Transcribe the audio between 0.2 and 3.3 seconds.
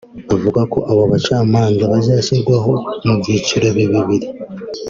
Avuga ko abo bacamanza bazashyirwaho mu